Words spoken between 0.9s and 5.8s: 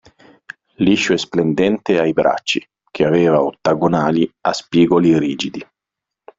e splendente ai bracci, che aveva ottagonali a spigoli rigidi.